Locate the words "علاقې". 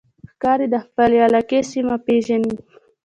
1.27-1.59